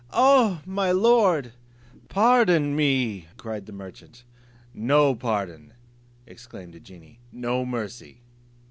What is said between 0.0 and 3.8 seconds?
"Ah! my lord! pardon me!" cried the